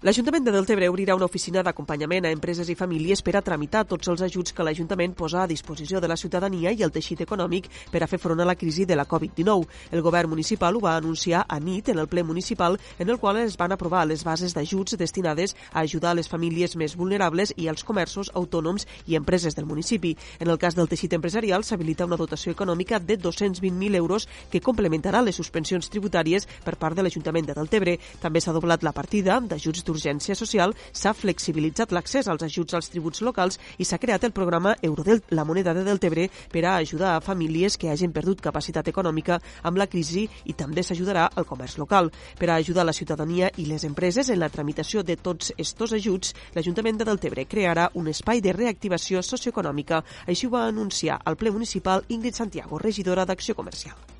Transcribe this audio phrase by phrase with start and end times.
[0.00, 4.06] L'Ajuntament de Deltebre obrirà una oficina d'acompanyament a empreses i famílies per a tramitar tots
[4.06, 8.04] els ajuts que l'Ajuntament posa a disposició de la ciutadania i el teixit econòmic per
[8.04, 9.66] a fer front a la crisi de la Covid-19.
[9.90, 13.40] El govern municipal ho va anunciar a nit en el ple municipal en el qual
[13.40, 17.82] es van aprovar les bases d'ajuts destinades a ajudar les famílies més vulnerables i als
[17.82, 20.14] comerços autònoms i empreses del municipi.
[20.38, 25.26] En el cas del teixit empresarial s'habilita una dotació econòmica de 220.000 euros que complementarà
[25.26, 27.98] les suspensions tributàries per part de l'Ajuntament de Deltebre.
[28.22, 33.24] També s'ha doblat la partida d'ajuts d'urgència social, s'ha flexibilitzat l'accés als ajuts als tributs
[33.24, 37.22] locals i s'ha creat el programa Eurodelt, la moneda de Deltebre, per a ajudar a
[37.24, 42.12] famílies que hagin perdut capacitat econòmica amb la crisi i també s'ajudarà al comerç local.
[42.38, 46.34] Per a ajudar la ciutadania i les empreses en la tramitació de tots estos ajuts,
[46.54, 50.04] l'Ajuntament de Deltebre crearà un espai de reactivació socioeconòmica.
[50.26, 54.17] Així ho va anunciar al ple municipal Ingrid Santiago, regidora d'Acció Comercial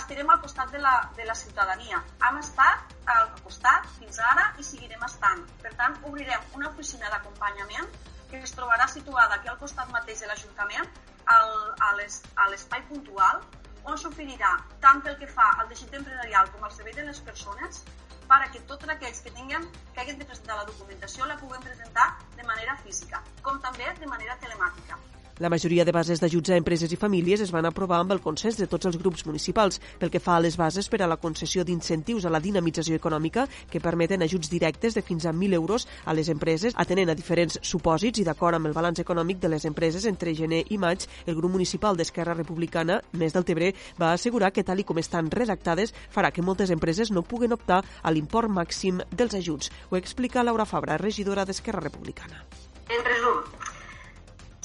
[0.00, 2.00] estarem al costat de la, de la ciutadania.
[2.28, 5.44] Hem estat al costat fins ara i seguirem estant.
[5.62, 7.92] Per tant, obrirem una oficina d'acompanyament
[8.30, 10.90] que es trobarà situada aquí al costat mateix de l'Ajuntament,
[11.28, 13.40] a l'espai puntual,
[13.84, 14.50] on s'oferirà
[14.84, 17.82] tant pel que fa al teixit empresarial com al servei de les persones
[18.28, 22.44] perquè tots aquells que tinguem que hagin de presentar la documentació la puguem presentar de
[22.50, 25.00] manera física, com també de manera telemàtica.
[25.38, 28.56] La majoria de bases d'ajuts a empreses i famílies es van aprovar amb el consens
[28.58, 31.62] de tots els grups municipals pel que fa a les bases per a la concessió
[31.62, 36.14] d'incentius a la dinamització econòmica que permeten ajuts directes de fins a 1.000 euros a
[36.18, 40.08] les empreses, atenent a diferents supòsits i d'acord amb el balanç econòmic de les empreses
[40.10, 44.66] entre gener i maig, el grup municipal d'Esquerra Republicana, més del Tebre, va assegurar que
[44.66, 48.98] tal i com estan redactades farà que moltes empreses no puguen optar a l'import màxim
[49.14, 49.70] dels ajuts.
[49.90, 52.42] Ho explica Laura Fabra, regidora d'Esquerra Republicana.
[52.88, 53.57] En resum,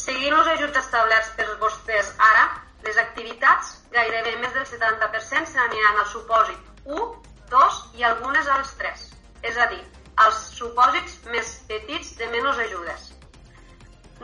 [0.04, 2.48] Seguint els ajuts establerts per vostès ara,
[2.84, 7.06] les activitats gairebé més del 70% s'aniran al supòsit 1,
[7.54, 9.06] 2 i algunes als 3,
[9.50, 9.80] és a dir,
[10.26, 13.06] als supòsits més petits de menys ajudes.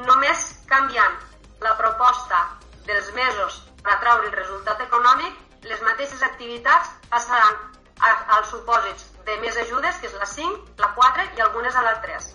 [0.09, 1.16] Només canviant
[1.63, 2.41] la proposta
[2.89, 5.39] dels mesos per atraure el resultat econòmic,
[5.72, 7.56] les mateixes activitats passaran
[8.09, 11.95] als supòsits de més ajudes, que és la 5, la 4 i algunes a la
[12.03, 12.29] 3.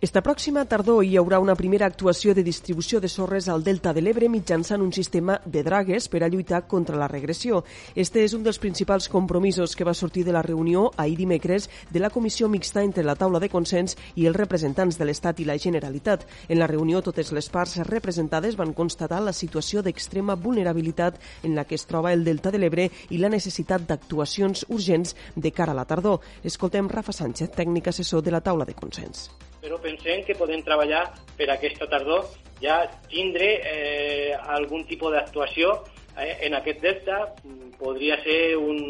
[0.00, 4.00] Esta pròxima tardor hi haurà una primera actuació de distribució de sorres al Delta de
[4.00, 7.58] l'Ebre mitjançant un sistema de dragues per a lluitar contra la regressió.
[7.94, 12.00] Este és un dels principals compromisos que va sortir de la reunió ahir dimecres de
[12.00, 15.58] la comissió mixta entre la taula de consens i els representants de l'Estat i la
[15.58, 16.24] Generalitat.
[16.48, 21.66] En la reunió, totes les parts representades van constatar la situació d'extrema vulnerabilitat en la
[21.66, 25.80] que es troba el Delta de l'Ebre i la necessitat d'actuacions urgents de cara a
[25.82, 26.24] la tardor.
[26.42, 29.28] Escoltem Rafa Sánchez, tècnic assessor de la taula de consens
[29.60, 31.06] però pensem que podem treballar
[31.36, 32.28] per aquesta tardor
[32.60, 35.72] ja tindre eh, algun tipus d'actuació
[36.16, 37.20] eh, en aquest delta.
[37.80, 38.80] Podria ser un,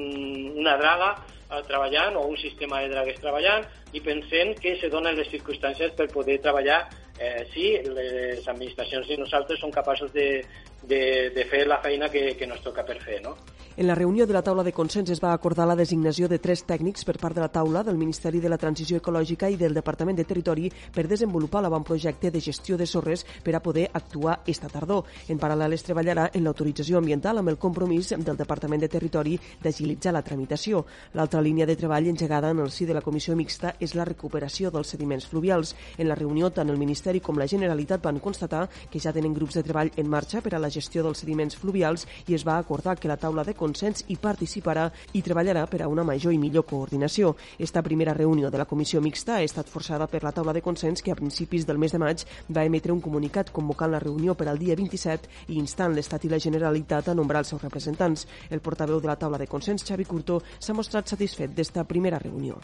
[0.59, 5.19] una draga eh, treballant o un sistema de dragues treballant i pensem que se donen
[5.19, 6.85] les circumstàncies per poder treballar
[7.21, 10.43] eh, si les administracions i nosaltres som capaços de,
[10.83, 13.21] de, de fer la feina que, que nos toca per fer.
[13.23, 13.37] No?
[13.77, 16.65] En la reunió de la taula de consens es va acordar la designació de tres
[16.69, 20.19] tècnics per part de la taula del Ministeri de la Transició Ecològica i del Departament
[20.19, 25.09] de Territori per desenvolupar l'avantprojecte de gestió de sorres per a poder actuar esta tardor.
[25.29, 30.13] En paral·lel es treballarà en l'autorització ambiental amb el compromís del Departament de Territori d'agilitzar
[30.13, 30.85] la tramitació.
[31.15, 34.71] L'altra línia de treball engegada en el si de la comissió mixta és la recuperació
[34.71, 35.75] dels sediments fluvials.
[35.97, 39.57] En la reunió, tant el Ministeri com la Generalitat van constatar que ja tenen grups
[39.59, 42.95] de treball en marxa per a la gestió dels sediments fluvials i es va acordar
[43.01, 44.87] que la taula de consens hi participarà
[45.19, 47.35] i treballarà per a una major i millor coordinació.
[47.59, 51.03] Esta primera reunió de la comissió mixta ha estat forçada per la taula de consens
[51.03, 54.47] que a principis del mes de maig va emetre un comunicat convocant la reunió per
[54.47, 58.29] al dia 27 i instant l'Estat i la Generalitat a nombrar els seus representants.
[58.51, 62.61] El portaveu de la taula de consens, Xavi Curto, s'ha mostrat satisfet d'esta primera reunió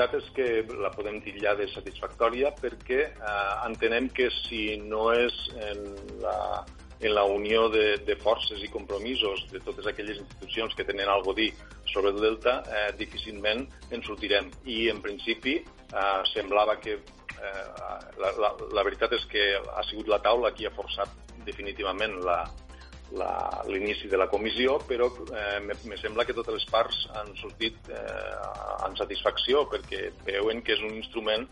[0.00, 5.34] veritat és que la podem titllar de satisfactòria perquè eh, entenem que si no és
[5.60, 5.84] en
[6.22, 6.64] la
[7.00, 11.32] en la unió de, de forces i compromisos de totes aquelles institucions que tenen algo
[11.32, 11.54] a dir
[11.88, 14.50] sobre el Delta, eh, difícilment en sortirem.
[14.66, 17.64] I, en principi, eh, semblava que eh,
[18.20, 21.08] la, la, la veritat és que ha sigut la taula qui ha forçat
[21.46, 22.42] definitivament la,
[23.10, 28.84] l'inici de la comissió, però eh, me sembla que totes les parts han sortit eh,
[28.86, 31.48] en satisfacció perquè veuen que és un instrument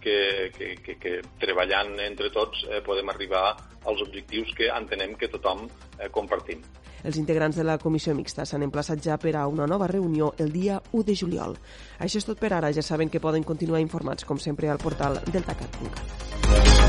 [0.00, 5.28] que, que, que, que treballant entre tots eh, podem arribar als objectius que entenem que
[5.28, 6.62] tothom eh, compartim.
[7.04, 10.52] Els integrants de la comissió mixta s'han emplaçat ja per a una nova reunió el
[10.52, 11.56] dia 1 de juliol.
[11.98, 12.72] Això és tot per ara.
[12.76, 16.79] Ja saben que poden continuar informats, com sempre, al portal deltacat.cat.